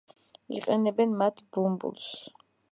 იყენებენ 0.59 1.13
მათ 1.21 1.45
ბუმბულს. 1.57 2.11